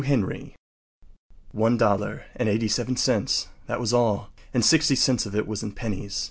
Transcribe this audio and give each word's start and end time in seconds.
Henry 0.03 0.55
One 1.51 1.77
dollar 1.77 2.25
and 2.35 2.49
eighty 2.49 2.67
seven 2.67 2.97
cents. 2.97 3.49
That 3.67 3.79
was 3.79 3.93
all. 3.93 4.31
And 4.51 4.65
sixty 4.65 4.95
cents 4.95 5.27
of 5.27 5.35
it 5.35 5.47
was 5.47 5.61
in 5.61 5.73
pennies. 5.73 6.19